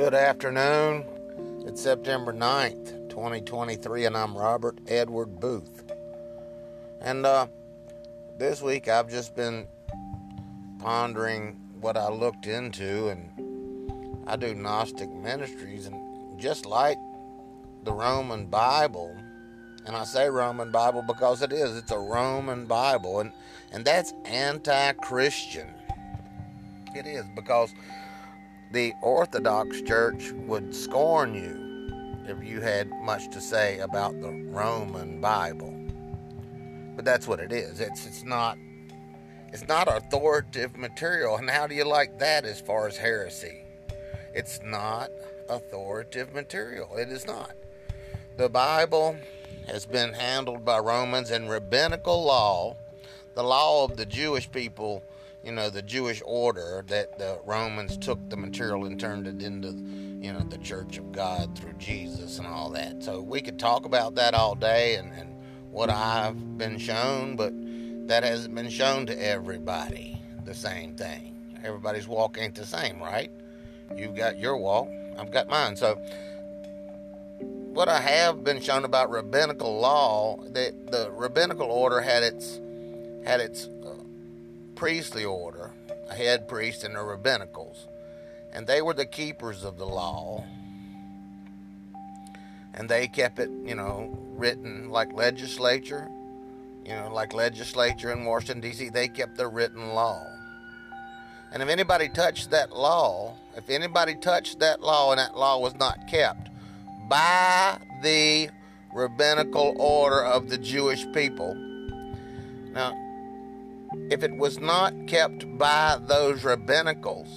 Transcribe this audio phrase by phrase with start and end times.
[0.00, 1.04] Good afternoon.
[1.66, 5.90] It's September 9th, 2023, and I'm Robert Edward Boothe.
[7.02, 7.48] And uh,
[8.38, 9.66] this week I've just been
[10.78, 16.96] pondering what I looked into, and I do Gnostic ministries, and just like
[17.84, 19.14] the Roman Bible,
[19.84, 23.32] and I say Roman Bible because it is, it's a Roman Bible, and,
[23.70, 25.68] and that's anti Christian.
[26.94, 27.74] It is because
[28.70, 31.70] the Orthodox Church would scorn you
[32.28, 35.74] if you had much to say about the Roman Bible.
[36.94, 37.80] But that's what it is.
[37.80, 38.56] It's it's not
[39.52, 41.36] it's not authoritative material.
[41.36, 43.64] And how do you like that as far as heresy?
[44.32, 45.10] It's not
[45.48, 46.96] authoritative material.
[46.96, 47.52] It is not.
[48.36, 49.16] The Bible
[49.66, 52.76] has been handled by Romans and rabbinical law,
[53.34, 55.02] the law of the Jewish people
[55.44, 59.68] you know, the Jewish order that the Romans took the material and turned it into,
[60.24, 63.02] you know, the church of God through Jesus and all that.
[63.02, 65.34] So we could talk about that all day and, and
[65.70, 67.52] what I've been shown, but
[68.08, 71.58] that hasn't been shown to everybody the same thing.
[71.64, 73.30] Everybody's walk ain't the same, right?
[73.96, 75.76] You've got your walk, I've got mine.
[75.76, 75.94] So
[77.72, 82.60] what I have been shown about rabbinical law, that the rabbinical order had its
[83.24, 83.68] had its
[84.80, 85.70] priestly order,
[86.08, 87.86] a head priest and the rabbinicals,
[88.50, 90.42] and they were the keepers of the law.
[92.72, 96.08] And they kept it, you know, written like legislature,
[96.86, 100.24] you know, like legislature in Washington, D.C., they kept the written law.
[101.52, 105.74] And if anybody touched that law, if anybody touched that law and that law was
[105.74, 106.48] not kept
[107.06, 108.48] by the
[108.94, 111.54] rabbinical order of the Jewish people,
[112.72, 113.09] now
[114.10, 117.28] if it was not kept by those rabbinicals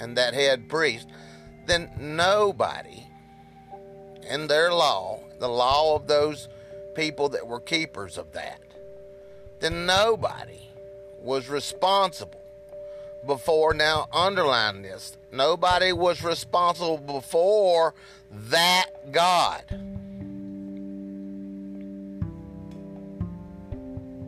[0.00, 1.08] and that head priest,
[1.66, 3.04] then nobody
[4.28, 6.48] in their law, the law of those
[6.94, 8.60] people that were keepers of that,
[9.60, 10.68] then nobody
[11.20, 12.40] was responsible
[13.26, 13.74] before.
[13.74, 17.94] Now, underline this nobody was responsible before
[18.30, 19.62] that God.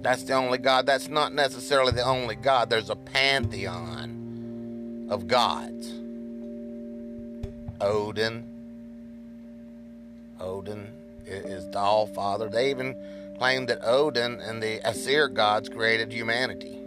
[0.05, 0.85] That's the only God.
[0.85, 2.69] That's not necessarily the only God.
[2.69, 5.95] There's a pantheon of gods.
[7.81, 8.47] Odin.
[10.39, 10.93] Odin
[11.25, 12.51] is the All Father.
[12.51, 12.95] They even
[13.39, 16.79] claim that Odin and the Aesir gods created humanity.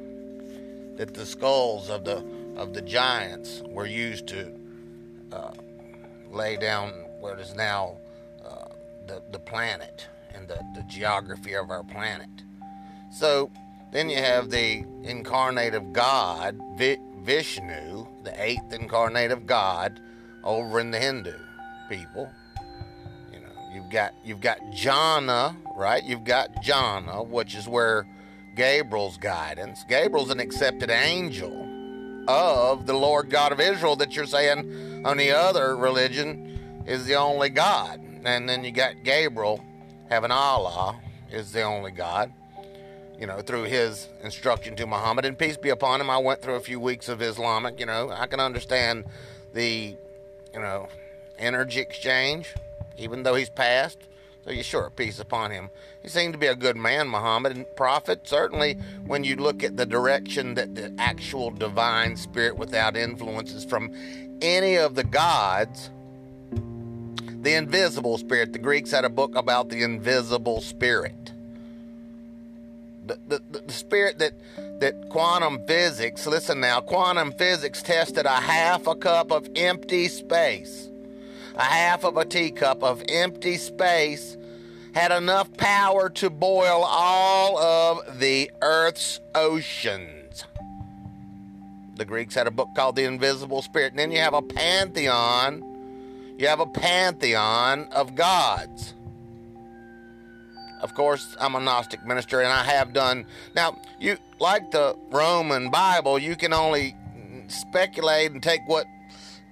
[0.98, 2.24] That the skulls of the
[2.56, 4.54] of the giants were used to
[5.32, 5.54] uh,
[6.30, 7.98] lay down what is now
[8.46, 8.66] uh,
[9.08, 12.30] the the planet and the, the geography of our planet.
[13.10, 13.50] So
[13.92, 20.00] then you have the incarnate of God, Vishnu, the eighth incarnate of God,
[20.44, 21.34] over in the Hindu
[21.90, 22.30] people.
[23.32, 26.04] You know, you've got you've got Jana, right?
[26.04, 28.08] You've got Jana, which is where
[28.56, 29.84] Gabriel's guidance.
[29.88, 31.66] Gabriel's an accepted angel
[32.28, 37.16] of the Lord God of Israel that you're saying on the other religion is the
[37.16, 38.02] only God.
[38.26, 39.64] And then you got Gabriel
[40.10, 41.00] having Allah
[41.32, 42.34] is the only God
[43.20, 45.26] you know, through his instruction to Muhammad.
[45.26, 46.10] And peace be upon him.
[46.10, 49.06] I went through a few weeks of Islamic, you know, I can understand
[49.54, 49.96] the,
[50.54, 50.88] you know,
[51.40, 52.54] energy exchange,
[52.98, 54.00] even though he's passed.
[54.46, 55.70] So you sure, peace upon him.
[56.02, 58.26] He seemed to be a good man, Muhammad, and prophet.
[58.26, 58.76] Certainly,
[59.06, 63.94] when you look at the direction that the actual divine spirit without influences from
[64.42, 65.90] any of the gods,
[67.42, 68.54] the invisible spirit.
[68.54, 71.34] The Greeks had a book about the invisible spirit
[73.08, 74.34] the, the, the spirit that
[74.80, 80.90] that quantum physics listen now quantum physics tested a half a cup of empty space.
[81.56, 84.38] A half of a teacup of empty space
[84.94, 90.46] had enough power to boil all of the earth's oceans.
[91.96, 93.94] The greeks had a book called the invisible spirit.
[93.94, 95.64] And then you have a pantheon
[96.38, 98.94] you have a pantheon of gods
[100.82, 103.26] of course, I'm a Gnostic minister, and I have done.
[103.56, 106.96] Now, you like the Roman Bible, you can only
[107.48, 108.86] speculate and take what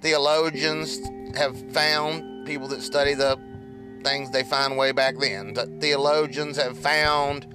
[0.02, 0.98] theologians
[1.36, 3.38] have found, people that study the
[4.04, 5.54] things they find way back then.
[5.54, 7.46] The theologians have found,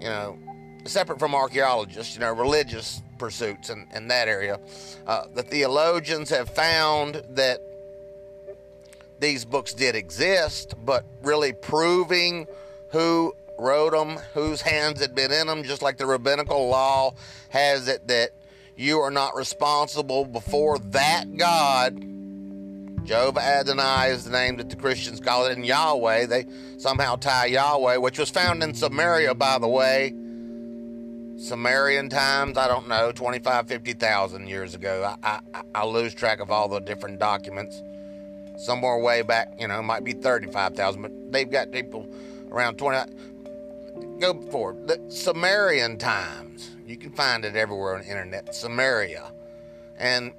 [0.00, 0.38] you know,
[0.84, 4.60] separate from archaeologists, you know, religious pursuits in, in that area.
[5.06, 7.60] Uh, the theologians have found that
[9.20, 12.46] these books did exist, but really proving
[12.90, 17.14] who wrote them, whose hands had been in them, just like the rabbinical law
[17.50, 18.30] has it that
[18.76, 22.04] you are not responsible before that God
[23.08, 26.44] Jehovah Adonai is the name that the Christians call it, and Yahweh, they
[26.76, 30.12] somehow tie Yahweh, which was found in Samaria, by the way.
[31.38, 35.16] Sumerian times, I don't know, 25, 50,000 years ago.
[35.22, 37.80] I, I, I lose track of all the different documents.
[38.58, 42.06] Somewhere way back, you know, might be 35,000, but they've got people
[42.50, 43.12] around 20.
[44.18, 44.88] Go forward.
[44.88, 46.70] The Sumerian times.
[46.84, 48.52] You can find it everywhere on the internet.
[48.54, 49.30] Samaria.
[49.96, 50.32] And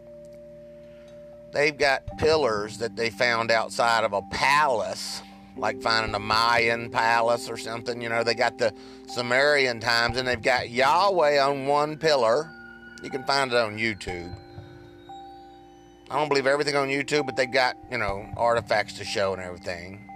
[1.53, 5.21] they've got pillars that they found outside of a palace,
[5.55, 8.01] like finding a Mayan palace or something.
[8.01, 8.73] You know, they got the
[9.07, 12.49] Sumerian times and they've got Yahweh on one pillar.
[13.01, 14.35] You can find it on YouTube.
[16.11, 19.41] I don't believe everything on YouTube, but they got, you know, artifacts to show and
[19.41, 20.09] everything.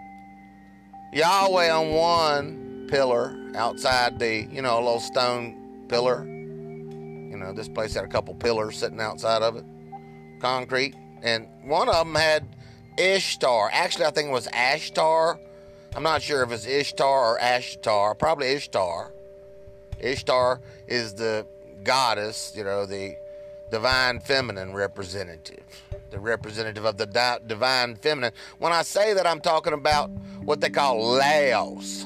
[1.13, 6.25] Yahweh on one pillar outside the, you know, a little stone pillar.
[6.25, 9.65] You know, this place had a couple pillars sitting outside of it,
[10.39, 10.95] concrete.
[11.21, 12.43] And one of them had
[12.97, 13.69] Ishtar.
[13.71, 15.37] Actually, I think it was Ashtar.
[15.95, 18.17] I'm not sure if it's Ishtar or Ashtar.
[18.17, 19.11] Probably Ishtar.
[19.99, 21.45] Ishtar is the
[21.83, 23.15] goddess, you know, the
[23.73, 25.63] divine feminine representative,
[26.11, 28.31] the representative of the di- divine feminine.
[28.59, 30.11] When I say that, I'm talking about
[30.43, 32.05] what they call Laos.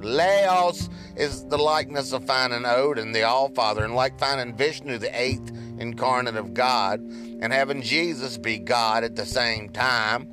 [0.00, 5.20] Laos is the likeness of finding Odin, the All Father, and like finding Vishnu, the
[5.20, 10.26] eighth incarnate of God, and having Jesus be God at the same time.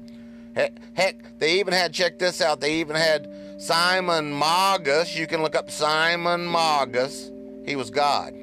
[0.94, 5.14] Heck, they even had, check this out, they even had Simon Magus.
[5.14, 7.32] You can look up Simon Magus.
[7.66, 8.34] He was God.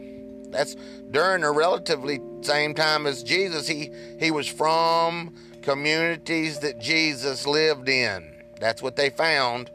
[0.50, 0.76] That's
[1.10, 3.66] during a relatively same time as Jesus.
[3.66, 8.44] He he was from communities that Jesus lived in.
[8.60, 9.70] That's what they found.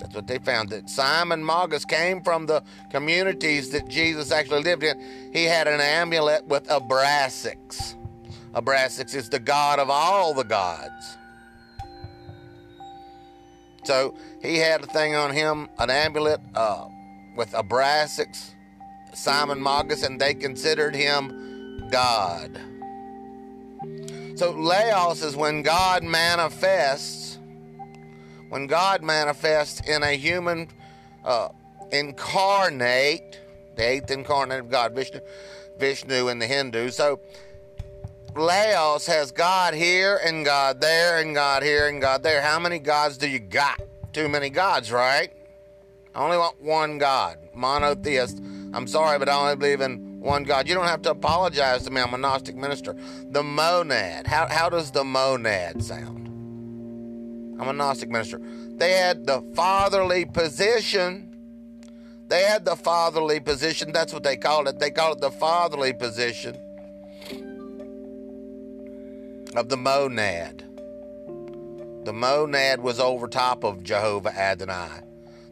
[0.00, 0.70] That's what they found.
[0.70, 5.30] That Simon Magus came from the communities that Jesus actually lived in.
[5.32, 7.94] He had an amulet with Abrasax.
[8.54, 11.16] Abrasax is the god of all the gods.
[13.84, 16.86] So he had a thing on him, an amulet uh,
[17.36, 18.50] with Abrasax
[19.14, 21.49] Simon Magus, and they considered him
[21.90, 22.60] God.
[24.36, 27.38] So Laos is when God manifests,
[28.48, 30.68] when God manifests in a human
[31.24, 31.48] uh,
[31.92, 33.38] incarnate,
[33.76, 35.20] the eighth incarnate of God, Vishnu,
[35.78, 36.90] Vishnu in the Hindu.
[36.90, 37.20] So
[38.34, 42.40] Laos has God here and God there and God here and God there.
[42.40, 43.80] How many gods do you got?
[44.12, 45.32] Too many gods, right?
[46.14, 48.38] I only want one God, monotheist.
[48.72, 50.68] I'm sorry, but I only believe in one God.
[50.68, 52.00] You don't have to apologize to me.
[52.00, 52.94] I'm a Gnostic minister.
[53.30, 54.26] The monad.
[54.26, 56.28] How, how does the monad sound?
[57.58, 58.40] I'm a Gnostic minister.
[58.76, 61.34] They had the fatherly position.
[62.28, 63.92] They had the fatherly position.
[63.92, 64.78] That's what they called it.
[64.78, 66.56] They called it the fatherly position
[69.56, 70.64] of the monad.
[72.04, 75.00] The monad was over top of Jehovah Adonai.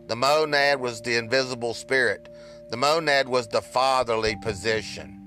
[0.06, 2.28] The monad was the invisible spirit.
[2.70, 5.18] The monad was the fatherly position.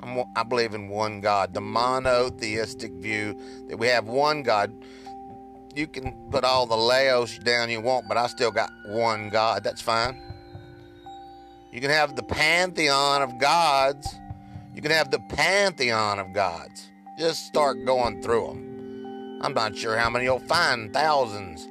[0.00, 4.72] I'm, i believe in one God, the monotheistic view that we have one God.
[5.74, 9.64] You can put all the Laos down you want, but I still got one God.
[9.64, 10.22] That's fine.
[11.72, 14.06] You can have the pantheon of gods.
[14.74, 16.88] You can have the pantheon of gods.
[17.18, 19.40] Just start going through them.
[19.42, 21.66] I'm not sure how many you'll find, thousands.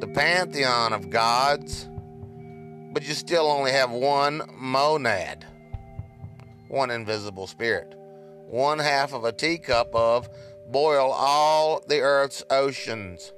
[0.00, 1.88] The pantheon of gods
[2.94, 5.44] but you still only have one monad,
[6.68, 7.94] one invisible spirit,
[8.46, 10.28] one half of a teacup of
[10.68, 13.32] boil all the earth's oceans.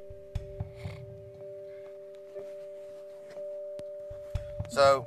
[4.69, 5.07] So,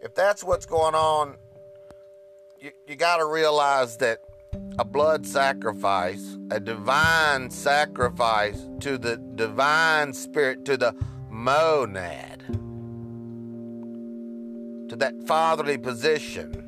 [0.00, 1.36] if that's what's going on,
[2.60, 4.20] you, you got to realize that
[4.78, 10.94] a blood sacrifice, a divine sacrifice to the divine spirit, to the
[11.28, 12.33] monad,
[14.88, 16.64] to that fatherly position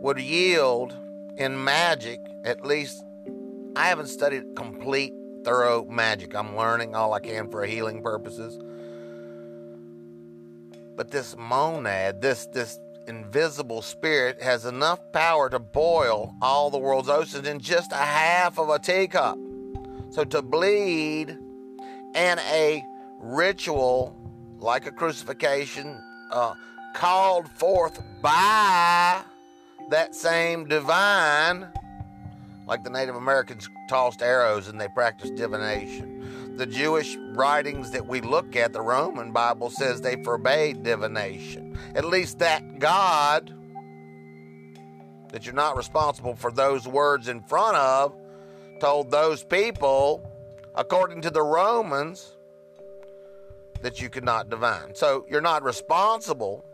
[0.00, 0.96] would yield
[1.36, 3.02] in magic, at least
[3.74, 5.12] I haven't studied complete,
[5.44, 6.34] thorough magic.
[6.34, 8.58] I'm learning all I can for healing purposes.
[10.96, 17.08] But this monad, this this invisible spirit has enough power to boil all the world's
[17.08, 19.38] oceans in just a half of a teacup.
[20.10, 21.36] So to bleed
[22.14, 22.82] and a
[23.18, 24.16] ritual
[24.58, 26.54] like a crucifixion uh,
[26.94, 29.22] called forth by
[29.90, 31.68] that same divine,
[32.66, 36.56] like the Native Americans tossed arrows and they practiced divination.
[36.56, 41.78] The Jewish writings that we look at, the Roman Bible says they forbade divination.
[41.94, 43.52] At least that God
[45.36, 48.14] that you're not responsible for those words in front of,
[48.80, 50.26] told those people,
[50.74, 52.35] according to the Romans,
[53.82, 54.94] that you could not divine.
[54.94, 56.64] So you're not responsible.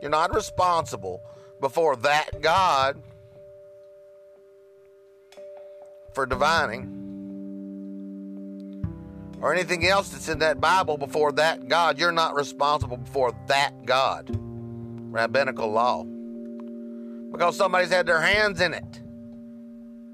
[0.00, 1.22] You're not responsible
[1.60, 3.00] before that God
[6.12, 6.94] for divining
[9.40, 11.98] or anything else that's in that Bible before that God.
[11.98, 14.30] You're not responsible before that God.
[15.12, 16.04] Rabbinical law.
[17.30, 19.00] Because somebody's had their hands in it.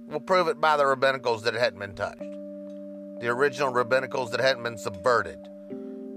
[0.09, 2.19] We'll prove it by the rabbinicals that it hadn't been touched.
[3.21, 5.39] The original rabbinicals that hadn't been subverted.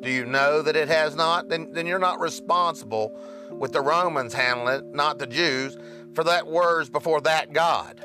[0.03, 1.49] Do you know that it has not?
[1.49, 3.17] Then, then you're not responsible
[3.49, 5.77] with the Romans handling it, not the Jews,
[6.13, 8.03] for that words before that God.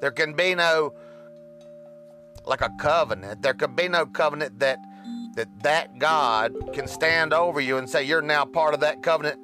[0.00, 0.94] There can be no
[2.44, 3.42] like a covenant.
[3.42, 4.78] There can be no covenant that
[5.34, 9.40] that that God can stand over you and say you're now part of that covenant.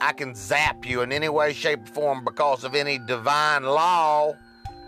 [0.00, 4.34] I can zap you in any way, shape, or form because of any divine law.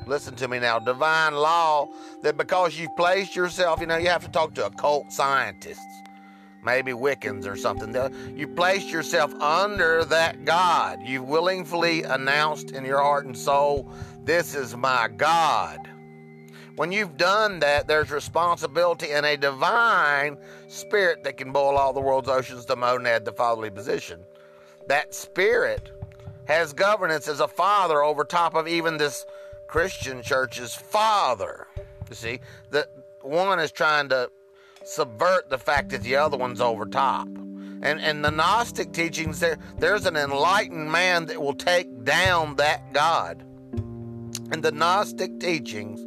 [0.08, 1.86] Listen to me now, divine law
[2.22, 6.02] that because you've placed yourself, you know, you have to talk to occult scientists,
[6.64, 7.94] maybe Wiccans or something.
[8.34, 11.00] You placed yourself under that God.
[11.04, 13.92] You've willingly announced in your heart and soul
[14.24, 15.78] this is my God.
[16.76, 20.38] When you've done that, there's responsibility in a divine
[20.68, 24.20] spirit that can boil all the world's oceans, the monad, the fatherly position.
[24.86, 25.90] That spirit
[26.46, 29.26] has governance as a father over top of even this
[29.68, 31.68] Christian church's father.
[32.08, 32.88] You see, that
[33.22, 34.30] one is trying to
[34.84, 37.28] subvert the fact that the other one's over top.
[37.28, 42.92] And and the Gnostic teachings there there's an enlightened man that will take down that
[42.92, 43.44] God
[44.52, 46.04] in the Gnostic teachings,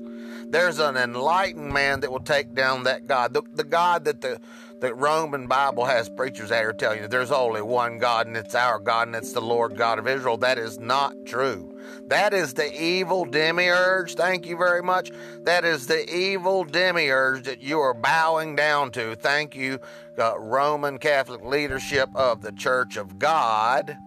[0.50, 3.34] there's an enlightened man that will take down that God.
[3.34, 4.40] The, the God that the,
[4.80, 8.56] the Roman Bible has preachers out here telling you there's only one God and it's
[8.56, 10.38] our God and it's the Lord God of Israel.
[10.38, 11.71] That is not true.
[12.08, 14.16] That is the evil demiurge.
[14.16, 15.12] Thank you very much.
[15.44, 19.16] That is the evil demiurge that you are bowing down to.
[19.16, 19.80] Thank you,
[20.18, 23.98] uh, Roman Catholic leadership of the Church of God.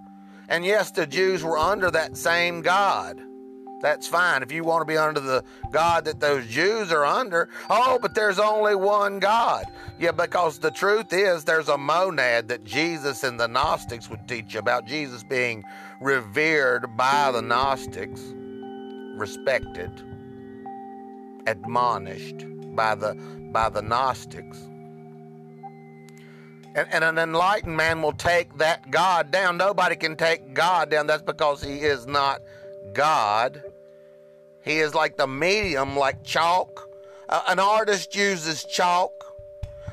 [0.48, 3.20] And yes, the Jews were under that same God.
[3.80, 4.42] That's fine.
[4.42, 8.14] If you want to be under the God that those Jews are under, oh, but
[8.14, 9.66] there's only one God.
[9.98, 14.54] Yeah, because the truth is there's a monad that Jesus and the Gnostics would teach
[14.54, 15.64] you about Jesus being
[16.00, 18.22] revered by the Gnostics,
[19.16, 19.90] respected,
[21.46, 23.14] admonished by the
[23.52, 24.58] by the Gnostics.
[26.76, 29.56] And, and, an enlightened man will take that God down.
[29.56, 31.06] Nobody can take God down.
[31.06, 32.40] That's because he is not
[32.92, 33.62] God.
[34.62, 36.88] He is like the medium, like chalk.
[37.28, 39.12] Uh, an artist uses chalk.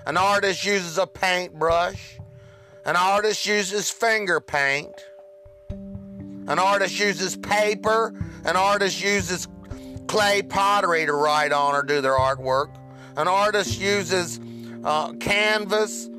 [0.05, 2.17] An artist uses a paintbrush.
[2.85, 5.05] An artist uses finger paint.
[5.69, 8.13] An artist uses paper.
[8.45, 9.47] An artist uses
[10.07, 12.75] clay pottery to write on or do their artwork.
[13.17, 14.39] An artist uses
[14.83, 16.09] uh, canvas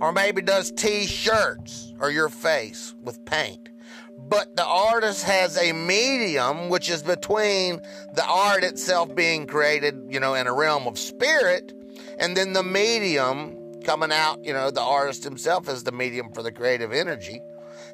[0.00, 3.69] or maybe does t shirts or your face with paint
[4.16, 7.80] but the artist has a medium which is between
[8.14, 11.72] the art itself being created, you know, in a realm of spirit,
[12.18, 16.42] and then the medium coming out, you know, the artist himself is the medium for
[16.42, 17.40] the creative energy.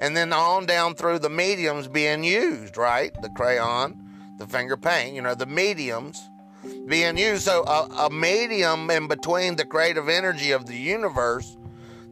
[0.00, 3.14] And then on down through the mediums being used, right?
[3.22, 3.96] The crayon,
[4.38, 6.28] the finger paint, you know, the mediums
[6.86, 7.44] being used.
[7.44, 11.56] So a, a medium in between the creative energy of the universe,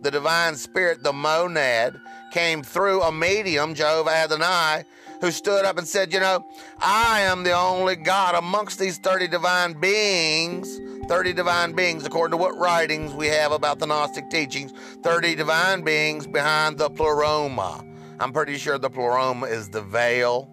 [0.00, 2.00] the divine spirit, the monad,
[2.34, 4.82] came through a medium, Jehovah Adonai,
[5.20, 6.44] who stood up and said, You know,
[6.80, 10.80] I am the only God amongst these 30 divine beings.
[11.06, 14.72] 30 divine beings, according to what writings we have about the Gnostic teachings,
[15.04, 17.84] 30 divine beings behind the pleroma.
[18.18, 20.50] I'm pretty sure the pleroma is the veil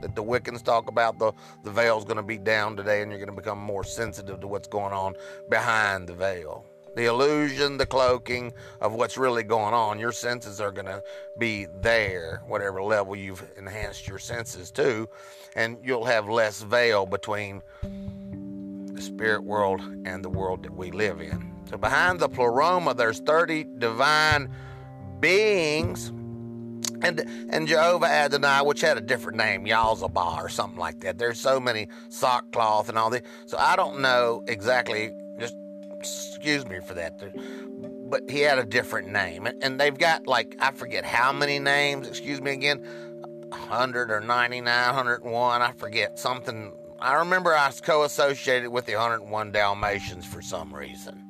[0.00, 1.20] that the Wiccans talk about.
[1.20, 4.40] The, the veil's going to be down today, and you're going to become more sensitive
[4.40, 5.14] to what's going on
[5.48, 6.64] behind the veil
[6.94, 9.98] the illusion, the cloaking of what's really going on.
[9.98, 11.02] Your senses are going to
[11.38, 15.08] be there, whatever level you've enhanced your senses to,
[15.56, 21.20] and you'll have less veil between the spirit world and the world that we live
[21.20, 21.52] in.
[21.68, 24.50] So behind the pleroma, there's 30 divine
[25.20, 26.12] beings.
[27.02, 27.20] And,
[27.50, 31.18] and Jehovah Adonai, which had a different name, Yalzabah or something like that.
[31.18, 33.24] There's so many sackcloth and all that.
[33.46, 35.12] So I don't know exactly
[36.04, 37.20] excuse me for that.
[38.10, 39.48] But he had a different name.
[39.62, 42.78] And they've got like, I forget how many names, excuse me again,
[43.48, 46.72] 100 or 99, 101, I forget something.
[47.00, 51.22] I remember I was co associated with the 101 Dalmatians for some reason.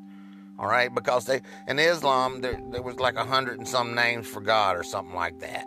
[0.58, 4.28] All right, because they in Islam there, there was like a hundred and some names
[4.28, 5.66] for God or something like that.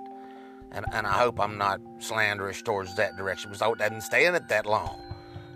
[0.72, 4.36] And, and I hope I'm not slanderous towards that direction because I didn't stay in
[4.36, 5.07] it that long.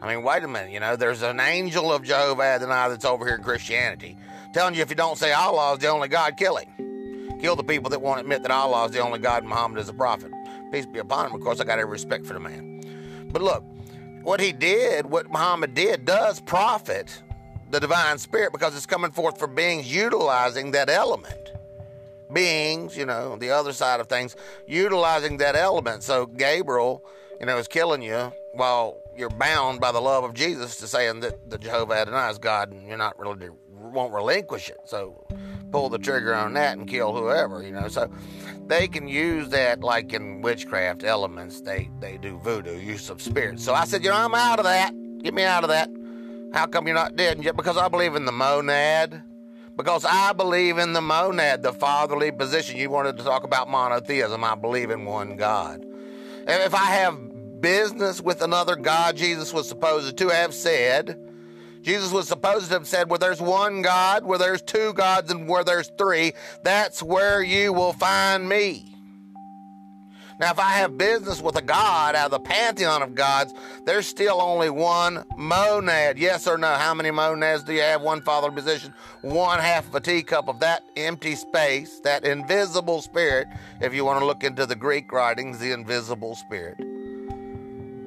[0.01, 3.25] I mean, wait a minute, you know, there's an angel of Jehovah Adonai that's over
[3.25, 4.17] here in Christianity
[4.53, 7.39] telling you if you don't say Allah is the only God, kill him.
[7.39, 9.89] Kill the people that won't admit that Allah is the only God and Muhammad is
[9.89, 10.31] a prophet.
[10.71, 11.35] Peace be upon him.
[11.35, 13.29] Of course, I got every respect for the man.
[13.31, 13.63] But look,
[14.23, 17.21] what he did, what Muhammad did, does profit
[17.69, 21.51] the divine spirit because it's coming forth for beings utilizing that element.
[22.31, 24.35] Beings, you know, the other side of things,
[24.67, 26.03] utilizing that element.
[26.03, 27.03] So Gabriel,
[27.39, 31.21] you know, is killing you while you're bound by the love of Jesus to saying
[31.21, 34.79] that the Jehovah Adonai is God and you're not really won't relinquish it.
[34.85, 35.25] So
[35.71, 37.87] pull the trigger on that and kill whoever, you know.
[37.87, 38.09] So
[38.67, 41.61] they can use that like in witchcraft elements.
[41.61, 43.63] They they do voodoo, use of spirits.
[43.63, 44.93] So I said, you know, I'm out of that.
[45.21, 45.89] Get me out of that.
[46.53, 47.43] How come you're not dead?
[47.43, 47.55] yet?
[47.55, 49.23] Because I believe in the monad.
[49.77, 52.77] Because I believe in the monad, the fatherly position.
[52.77, 54.43] You wanted to talk about monotheism.
[54.43, 55.85] I believe in one God.
[56.45, 57.17] If I have
[57.61, 61.17] business with another God, Jesus was supposed to have said,
[61.81, 65.47] Jesus was supposed to have said, where there's one God, where there's two gods, and
[65.47, 68.87] where there's three, that's where you will find me.
[70.39, 73.53] Now, if I have business with a God out of the pantheon of gods,
[73.85, 76.17] there's still only one monad.
[76.17, 76.67] Yes or no?
[76.67, 78.01] How many monads do you have?
[78.01, 78.91] One father position,
[79.21, 83.47] one half of a teacup of that empty space, that invisible spirit.
[83.81, 86.79] If you want to look into the Greek writings, the invisible spirit.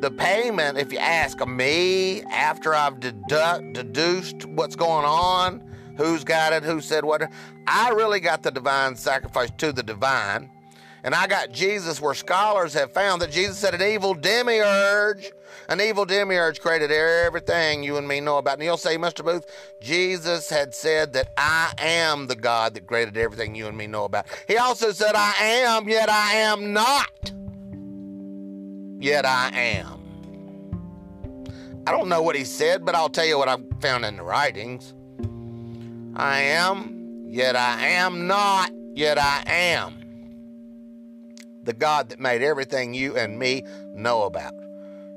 [0.05, 5.63] The payment, if you ask me, after I've dedu- deduced what's going on,
[5.97, 7.33] who's got it, who said what,
[7.67, 10.51] I really got the divine sacrifice to the divine
[11.05, 15.33] and I got Jesus where scholars have found that Jesus said an evil demiurge,
[15.71, 18.55] an evil demiurge created everything you and me know about.
[18.55, 19.25] And you'll say, Mr.
[19.25, 19.45] Boothe,
[19.81, 24.05] Jesus had said that I am the God that created everything you and me know
[24.05, 24.27] about.
[24.49, 27.33] He also said, I am, yet I am not.
[29.05, 30.01] Yet I am.
[31.87, 34.23] I don't know what he said, but I'll tell you what I found in the
[34.23, 34.95] writings.
[36.17, 39.95] I am, yet I am not, yet I am
[41.65, 43.63] the God that made everything you and me
[43.93, 44.55] know about.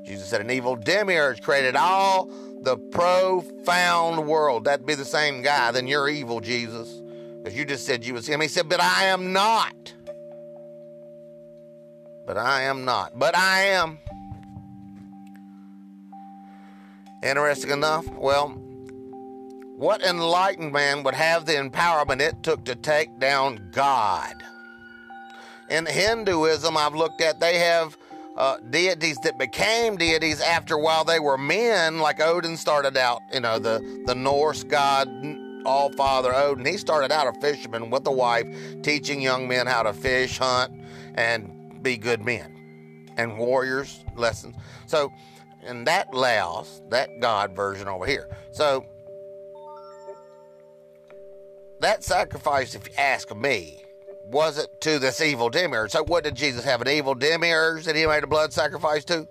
[0.04, 2.26] Jesus said, An evil demiurge created all
[2.60, 4.64] the profound world.
[4.64, 7.00] That'd be the same guy, then you're evil, Jesus.
[7.38, 8.42] Because you just said you was him.
[8.42, 9.94] He said, But I am not.
[12.28, 13.18] But I am not.
[13.18, 13.98] But I am.
[17.22, 18.50] Interesting enough, well,
[19.78, 24.34] what enlightened man would have the empowerment it took to take down God?
[25.70, 27.96] in Hinduism, I've looked at, they have
[28.36, 33.20] uh, deities that became deities after a while they were men, like Odin started out,
[33.32, 35.08] you know, the, the Norse god,
[35.64, 36.64] all father Odin.
[36.64, 38.46] He started out a fisherman with a wife,
[38.82, 40.72] teaching young men how to fish, hunt,
[41.14, 44.56] and be good men and warriors lessons.
[44.86, 45.12] So,
[45.64, 48.28] and that Laos, that God version over here.
[48.52, 48.86] So,
[51.80, 53.82] that sacrifice, if you ask me,
[54.26, 55.90] was it to this evil demiurge?
[55.92, 56.80] So, what did Jesus have?
[56.82, 59.26] An evil demiurge that he made a blood sacrifice to?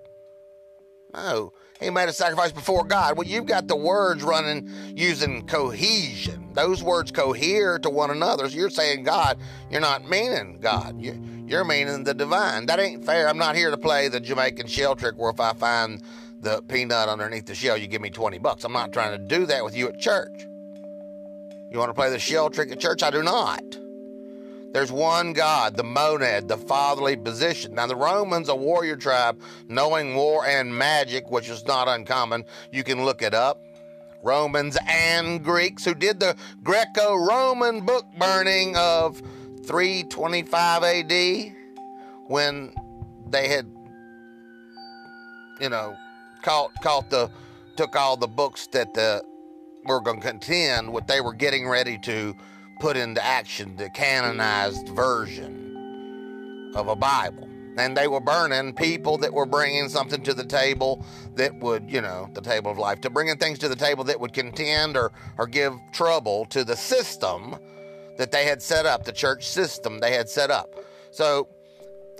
[1.14, 3.18] No, he made a sacrifice before God.
[3.18, 6.50] Well, you've got the words running using cohesion.
[6.54, 8.50] Those words cohere to one another.
[8.50, 11.00] So you're saying God, you're not meaning God.
[11.48, 12.66] You're meaning the divine.
[12.66, 13.30] That ain't fair.
[13.30, 16.02] I'm not here to play the Jamaican shell trick where if I find
[16.42, 18.66] the peanut underneath the shell, you give me 20 bucks.
[18.66, 20.46] I'm not trying to do that with you at church.
[21.72, 23.02] You want to play the shell trick at church?
[23.02, 23.64] I do not.
[24.74, 27.76] There's one God, the monad, the fatherly position.
[27.76, 32.84] Now, the Romans, a warrior tribe, knowing war and magic, which is not uncommon, you
[32.84, 33.64] can look it up.
[34.22, 39.22] Romans and Greeks who did the Greco Roman book burning of
[39.68, 41.54] 325 AD
[42.28, 42.74] when
[43.30, 43.70] they had,
[45.60, 45.96] you know,
[46.42, 47.30] caught, caught the,
[47.76, 49.22] took all the books that the,
[49.86, 52.34] were going to contend what they were getting ready to
[52.80, 57.50] put into action the canonized version of a Bible.
[57.78, 62.02] And they were burning people that were bringing something to the table that would, you
[62.02, 65.12] know, the table of life, to bringing things to the table that would contend or,
[65.38, 67.58] or give trouble to the system
[68.18, 70.76] that they had set up, the church system they had set up.
[71.12, 71.48] So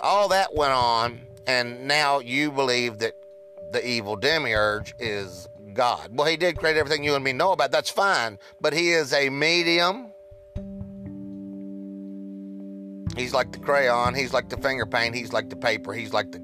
[0.02, 3.14] all that went on, and now you believe that
[3.72, 6.10] the evil demiurge is God.
[6.12, 7.72] Well, he did create everything you and me know about.
[7.72, 8.40] That's fine.
[8.62, 10.12] But he is a medium
[13.18, 14.14] He's like the crayon.
[14.14, 15.16] He's like the finger paint.
[15.16, 15.92] He's like the paper.
[15.92, 16.40] He's like the,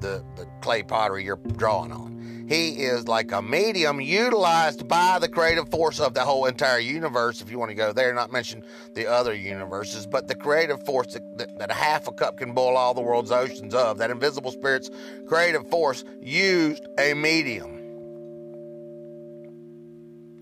[0.00, 2.19] the, the clay pottery you're drawing on.
[2.50, 7.40] He is like a medium utilized by the creative force of the whole entire universe.
[7.40, 11.14] If you want to go there, not mention the other universes, but the creative force
[11.14, 14.10] that, that, that a half a cup can boil all the world's oceans of, that
[14.10, 14.90] invisible spirit's
[15.28, 17.78] creative force used a medium,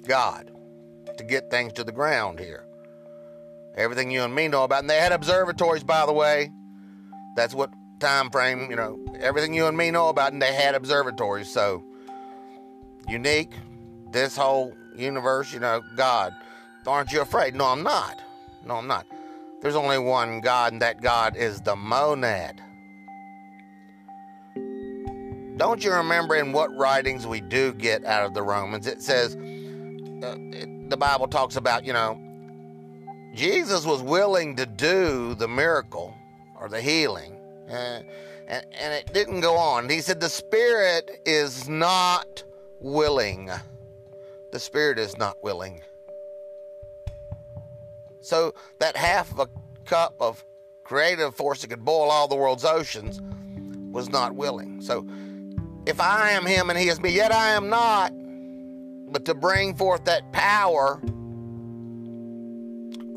[0.06, 0.50] God,
[1.18, 2.64] to get things to the ground here.
[3.76, 6.50] Everything you and me know about, and they had observatories, by the way.
[7.36, 10.74] That's what time frame, you know, everything you and me know about, and they had
[10.74, 11.52] observatories.
[11.52, 11.84] So
[13.08, 13.52] unique,
[14.12, 16.32] this whole universe, you know, God.
[16.86, 17.54] Aren't you afraid?
[17.54, 18.20] No, I'm not.
[18.64, 19.06] No, I'm not.
[19.60, 22.62] There's only one God, and that God is the monad.
[25.56, 28.86] Don't you remember in what writings we do get out of the Romans?
[28.86, 32.18] It says, uh, it, the Bible talks about, you know,
[33.34, 36.14] Jesus was willing to do the miracle
[36.58, 37.34] or the healing,
[37.68, 38.02] uh,
[38.46, 39.88] and, and it didn't go on.
[39.88, 42.44] He said, the Spirit is not
[42.80, 43.50] willing.
[44.52, 45.82] The Spirit is not willing.
[48.20, 49.48] So that half of a
[49.84, 50.44] cup of
[50.84, 53.20] creative force that could boil all the world's oceans
[53.92, 54.80] was not willing.
[54.80, 55.06] So
[55.86, 58.12] if I am Him and He is me, yet I am not,
[59.10, 61.00] but to bring forth that power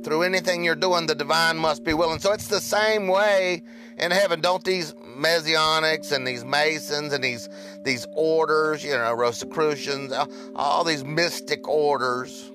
[0.03, 2.19] through anything you're doing, the divine must be willing.
[2.19, 3.63] So it's the same way
[3.97, 4.41] in heaven.
[4.41, 7.49] Don't these Messianics and these Masons and these
[7.83, 10.13] these orders, you know, Rosicrucians,
[10.55, 12.51] all these mystic orders,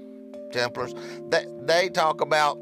[0.52, 0.94] Templars,
[1.28, 2.58] they, they talk about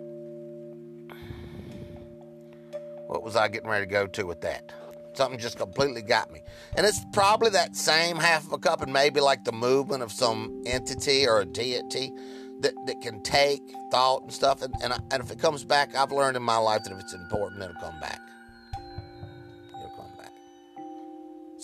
[3.07, 4.73] what was I getting ready to go to with that?
[5.13, 6.43] Something just completely got me.
[6.77, 10.11] And it's probably that same half of a cup and maybe like the movement of
[10.11, 12.13] some entity or a deity
[12.61, 14.63] that, that can take thought and stuff.
[14.63, 17.15] And, and, and if it comes back, I've learned in my life that if it's
[17.15, 18.21] important, it'll come back.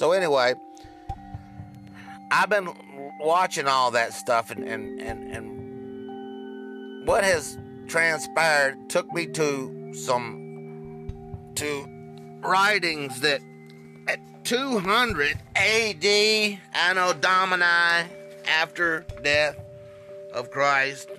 [0.01, 0.55] So, anyway,
[2.31, 2.71] I've been
[3.21, 11.53] watching all that stuff, and, and, and, and what has transpired took me to some
[11.57, 11.87] to
[12.41, 13.43] writings that
[14.09, 16.05] at 200 AD,
[16.73, 18.09] Anno Domini,
[18.49, 19.59] after death,
[20.33, 21.11] of Christ.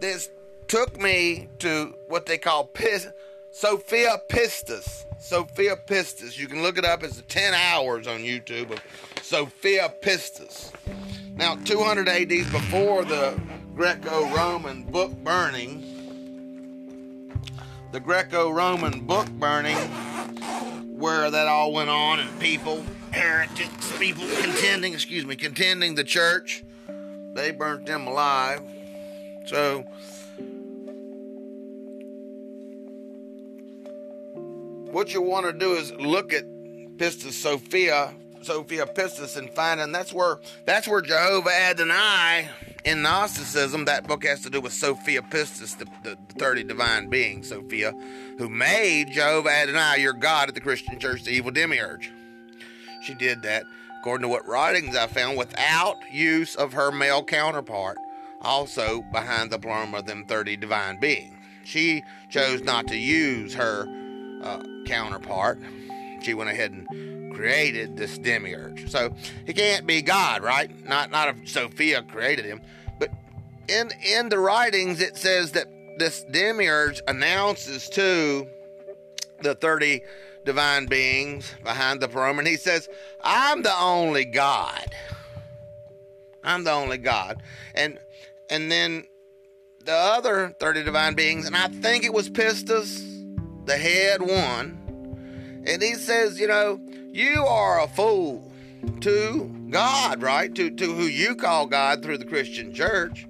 [0.00, 0.28] This
[0.66, 3.06] took me to what they call Pis-
[3.50, 5.04] Sophia Pistis.
[5.18, 6.38] Sophia Pistis.
[6.38, 7.02] You can look it up.
[7.02, 8.80] It's 10 hours on YouTube of
[9.22, 10.72] Sophia Pistis.
[11.34, 13.40] Now, 200 AD before the
[13.74, 15.84] Greco Roman book burning,
[17.92, 19.76] the Greco Roman book burning,
[20.98, 26.64] where that all went on, and people, heretics, people contending, excuse me, contending the church
[27.38, 28.60] they burnt them alive.
[29.46, 29.84] So
[34.92, 36.44] what you want to do is look at
[36.96, 42.48] Pistis Sophia, Sophia Pistis, and find, and that's where that's where Jehovah Adonai
[42.84, 43.84] in Gnosticism.
[43.84, 47.92] That book has to do with Sophia Pistis, the, the, the thirty divine being, Sophia,
[48.38, 52.10] who made Jehovah Adonai your God at the Christian Church, the evil demiurge.
[53.02, 53.64] She did that
[54.00, 57.98] according to what writings I found, without use of her male counterpart,
[58.40, 61.34] also behind the pleroma of them 30 divine beings.
[61.64, 63.86] She chose not to use her
[64.42, 65.58] uh, counterpart.
[66.22, 68.90] She went ahead and created this demiurge.
[68.90, 69.14] So
[69.46, 70.70] he can't be God, right?
[70.86, 72.60] Not not if Sophia created him,
[72.98, 73.10] but
[73.68, 75.66] in in the writings it says that
[75.98, 78.46] this demiurge announces to
[79.42, 80.00] the 30
[80.44, 82.88] divine beings behind the throne, and he says,
[83.22, 84.94] I'm the only God.
[86.42, 87.42] I'm the only God.
[87.74, 87.98] And
[88.50, 89.04] and then
[89.84, 93.07] the other 30 divine beings, and I think it was Pistis,
[93.68, 96.80] the head one, and he says, you know,
[97.12, 98.50] you are a fool
[99.00, 100.54] to God, right?
[100.54, 103.26] To to who you call God through the Christian church.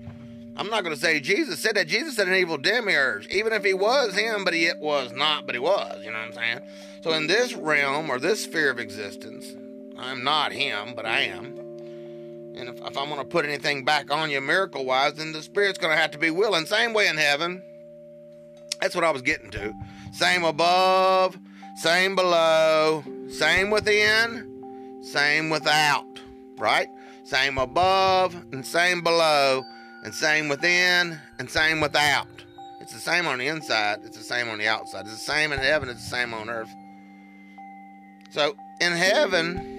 [0.56, 1.86] I'm not going to say Jesus said that.
[1.86, 5.46] Jesus said an evil demiurge, even if he was him, but he it was not,
[5.46, 6.02] but he was.
[6.04, 6.60] You know what I'm saying?
[7.02, 9.54] So in this realm or this sphere of existence,
[9.96, 11.58] I'm not him, but I am.
[12.56, 15.42] And if, if I'm going to put anything back on you miracle wise, then the
[15.42, 16.66] spirit's going to have to be willing.
[16.66, 17.62] Same way in heaven.
[18.80, 19.72] That's what I was getting to.
[20.12, 21.38] Same above,
[21.76, 26.20] same below, same within, same without,
[26.56, 26.88] right?
[27.24, 29.62] Same above and same below
[30.02, 32.26] and same within and same without.
[32.80, 35.02] It's the same on the inside, it's the same on the outside.
[35.02, 36.74] It's the same in heaven, it's the same on earth.
[38.30, 39.76] So in heaven,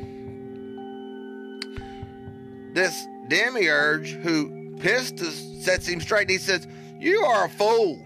[2.73, 6.67] this demiurge who Pistis sets him straight, he says,
[6.99, 7.99] You are a fool.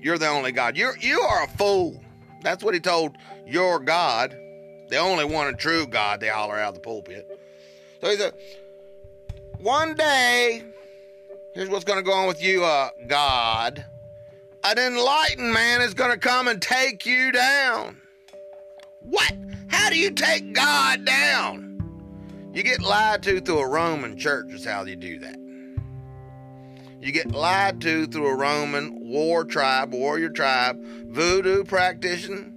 [0.00, 0.76] You're the only God.
[0.76, 2.02] You're you are a fool.
[2.42, 4.36] That's what he told your God,
[4.88, 7.28] the only one and true God, they holler out of the pulpit.
[8.00, 8.32] So he said,
[9.58, 10.64] one day,
[11.54, 13.84] here's what's going to go on with you, uh, God.
[14.64, 18.00] An enlightened man is going to come and take you down.
[19.00, 19.32] What?
[19.68, 21.82] How do you take God down?
[22.52, 25.36] You get lied to through a Roman church, is how you do that.
[27.00, 32.52] You get lied to through a Roman war tribe, warrior tribe, voodoo practitioner,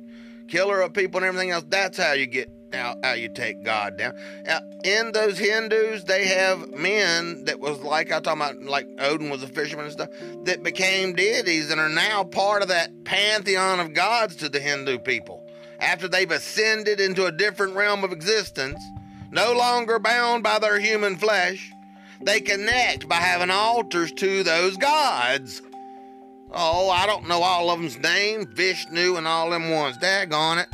[0.48, 1.66] killer of people and everything else.
[1.70, 4.16] That's how you get how, how you take God down.
[4.46, 9.30] Now, in those Hindus, they have men that was like I talking about, like Odin
[9.30, 10.10] was a fisherman and stuff,
[10.46, 15.00] that became deities and are now part of that pantheon of gods to the Hindu
[15.00, 15.48] people.
[15.80, 18.82] After they've ascended into a different realm of existence,
[19.32, 21.72] no longer bound by their human flesh,
[22.26, 25.62] they connect by having altars to those gods.
[26.52, 29.98] Oh, I don't know all of them's names, Vishnu and all them ones.
[29.98, 30.70] Daggone it.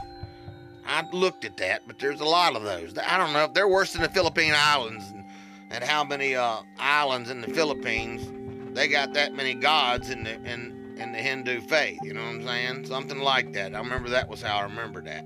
[0.85, 2.97] I looked at that, but there's a lot of those.
[2.97, 5.23] I don't know if they're worse than the Philippine Islands and,
[5.69, 8.27] and how many uh, islands in the Philippines
[8.73, 11.99] they got that many gods in the in in the Hindu faith.
[12.03, 12.85] You know what I'm saying?
[12.85, 13.73] Something like that.
[13.73, 15.25] I remember that was how I remember that.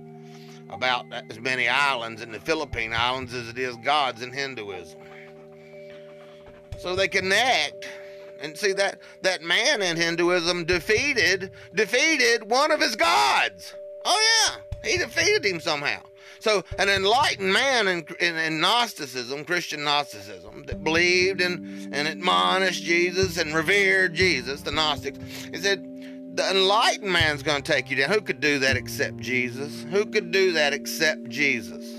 [0.70, 5.00] About as many islands in the Philippine Islands as it is gods in Hinduism.
[6.84, 7.88] So they connect.
[8.42, 13.74] And see that that man in Hinduism defeated defeated one of his gods.
[14.04, 14.56] Oh yeah.
[14.84, 16.02] He defeated him somehow.
[16.40, 22.84] So, an enlightened man in, in, in, Gnosticism, Christian Gnosticism, that believed and, and admonished
[22.84, 25.20] Jesus and revered Jesus, the Gnostics,
[25.54, 25.82] he said,
[26.36, 28.10] the enlightened man's going to take you down.
[28.10, 29.86] Who could do that except Jesus?
[29.90, 31.93] Who could do that except Jesus?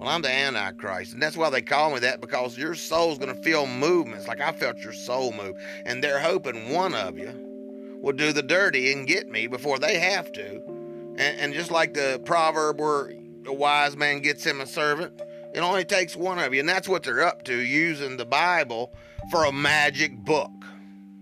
[0.00, 3.34] Well, I'm the Antichrist, and that's why they call me that because your soul's going
[3.34, 7.98] to feel movements like I felt your soul move, and they're hoping one of you
[8.02, 10.80] will do the dirty and get me before they have to
[11.20, 13.12] and, and just like the proverb where
[13.46, 15.20] a wise man gets him a servant,
[15.54, 16.60] it only takes one of you.
[16.60, 18.94] And that's what they're up to, using the Bible
[19.30, 20.50] for a magic book.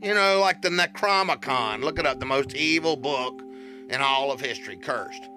[0.01, 1.83] You know, like the Necromicon.
[1.83, 3.43] Look it up, the most evil book
[3.91, 5.29] in all of history, cursed.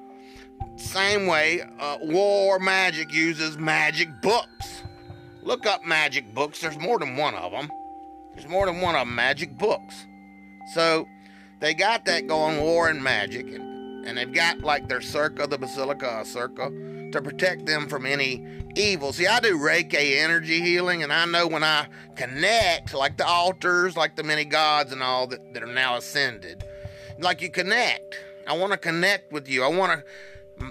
[0.82, 4.84] Same way, uh, war magic uses magic books.
[5.42, 6.60] Look up magic books.
[6.60, 7.72] There's more than one of them.
[8.34, 10.06] There's more than one of them magic books.
[10.74, 11.08] So
[11.60, 13.48] they got that going, war and magic.
[13.48, 13.72] And
[14.06, 16.72] and they've got like their circa, the Basilica Circa,
[17.12, 19.14] to protect them from any evil.
[19.14, 23.96] See, I do Reiki energy healing, and I know when I connect, like the altars,
[23.96, 26.64] like the many gods and all that, that are now ascended,
[27.20, 28.18] like you connect.
[28.48, 29.64] I want to connect with you.
[29.64, 30.06] I want to.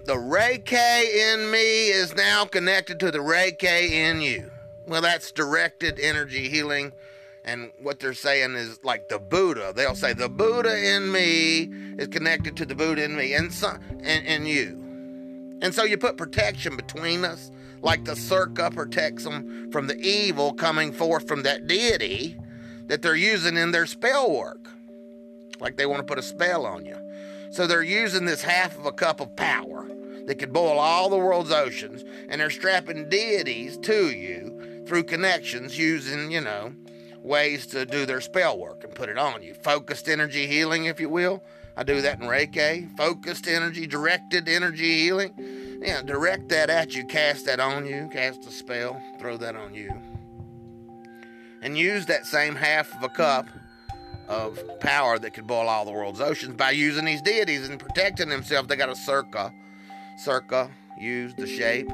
[0.04, 4.50] The Reiki in me is now connected to the Reiki in you.
[4.86, 6.92] Well, that's directed energy healing
[7.44, 9.72] and what they're saying is like the Buddha.
[9.74, 13.76] They'll say the Buddha in me is connected to the Buddha in me and so,
[14.02, 14.78] and, and you.
[15.62, 17.50] And so you put protection between us,
[17.82, 22.36] like the circa protects them from the evil coming forth from that deity
[22.86, 24.68] that they're using in their spell work.
[25.60, 26.96] Like they want to put a spell on you.
[27.50, 29.88] So they're using this half of a cup of power
[30.26, 35.76] that could boil all the world's oceans, and they're strapping deities to you through connections
[35.76, 36.72] using, you know,
[37.18, 39.54] ways to do their spell work and put it on you.
[39.54, 41.42] Focused energy healing, if you will.
[41.76, 42.96] I do that in Reiki.
[42.96, 45.80] Focused energy, directed energy healing.
[45.82, 49.74] Yeah, direct that at you, cast that on you, cast a spell, throw that on
[49.74, 49.92] you.
[51.62, 53.46] And use that same half of a cup
[54.30, 58.30] of power that could boil all the world's oceans by using these deities and protecting
[58.30, 58.68] themselves.
[58.68, 59.52] They got a circa.
[60.16, 61.90] Circa, use the shape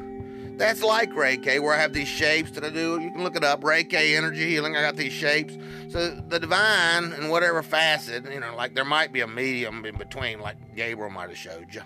[0.57, 2.99] that's like Reiki, where I have these shapes that I do.
[3.01, 3.61] You can look it up.
[3.61, 4.75] Reiki energy healing.
[4.75, 5.57] I got these shapes.
[5.89, 9.97] So the divine and whatever facet, you know, like there might be a medium in
[9.97, 11.83] between, like Gabriel might have showed you.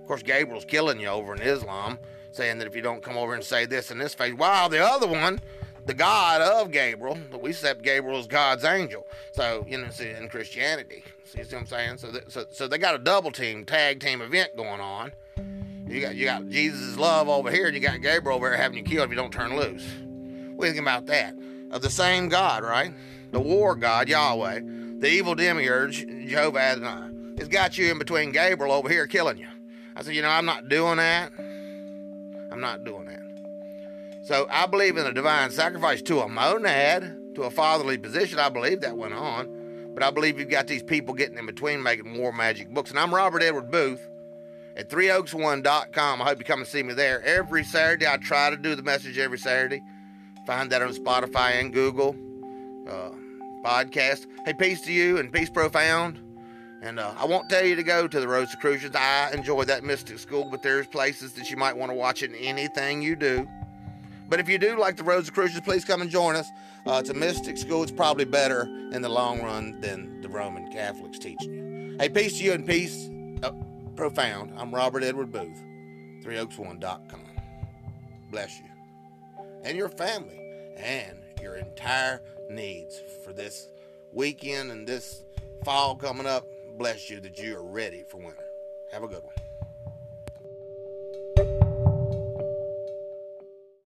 [0.00, 1.98] Of course, Gabriel's killing you over in Islam,
[2.32, 4.84] saying that if you don't come over and say this in this face, while the
[4.84, 5.40] other one,
[5.88, 9.06] the God of Gabriel, we accept Gabriel as God's angel.
[9.32, 11.02] So, you know, see, in Christianity.
[11.24, 11.96] See what I'm saying?
[11.96, 15.12] So, so, so they got a double team, tag team event going on.
[15.86, 18.76] You got you got Jesus' love over here, and you got Gabriel over here having
[18.76, 19.86] you killed if you don't turn loose.
[20.56, 21.34] What do you think about that?
[21.70, 22.92] Of the same God, right?
[23.30, 24.60] The war God, Yahweh,
[24.98, 29.48] the evil demiurge, Jehovah Adonai, has got you in between Gabriel over here killing you.
[29.96, 31.32] I said, you know, I'm not doing that.
[31.38, 33.27] I'm not doing that.
[34.28, 38.38] So I believe in a divine sacrifice to a monad, to a fatherly position.
[38.38, 39.94] I believe that went on.
[39.94, 42.90] But I believe you've got these people getting in between making war magic books.
[42.90, 44.02] And I'm Robert Edward Boothe
[44.76, 46.20] at threeoaks1.com.
[46.20, 47.22] I hope you come and see me there.
[47.22, 49.82] Every Saturday, I try to do the message every Saturday.
[50.46, 52.14] Find that on Spotify and Google
[52.86, 53.12] uh,
[53.64, 54.26] podcast.
[54.44, 56.20] Hey, peace to you and peace profound.
[56.82, 58.94] And uh, I won't tell you to go to the Rosicrucians.
[58.94, 62.34] I enjoy that mystic school, but there's places that you might want to watch in
[62.34, 63.48] anything you do.
[64.28, 66.48] But if you do like the Crucius, please come and join us.
[66.86, 67.82] Uh, it's a mystic school.
[67.82, 68.62] It's probably better
[68.92, 71.96] in the long run than the Roman Catholics teaching you.
[71.98, 73.08] Hey, peace to you and peace
[73.42, 73.52] uh,
[73.96, 74.52] profound.
[74.56, 75.56] I'm Robert Edward Boothe,
[76.24, 77.20] 3oaks1.com.
[78.30, 78.68] Bless you
[79.64, 80.38] and your family
[80.76, 83.68] and your entire needs for this
[84.12, 85.22] weekend and this
[85.64, 86.46] fall coming up.
[86.78, 88.44] Bless you that you are ready for winter.
[88.92, 89.47] Have a good one.